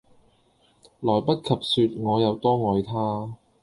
[0.03, 3.37] 來不及說我有多愛他